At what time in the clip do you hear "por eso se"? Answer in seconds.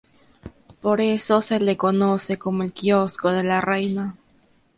0.81-1.59